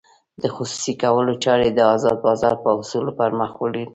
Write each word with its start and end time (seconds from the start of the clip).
د 0.41 0.43
خصوصي 0.55 0.93
کولو 1.03 1.33
چارې 1.43 1.67
د 1.71 1.79
ازاد 1.95 2.17
بازار 2.27 2.55
په 2.63 2.69
اصولو 2.79 3.11
پرمخ 3.19 3.51
وړل 3.57 3.73
کېږي. 3.85 3.89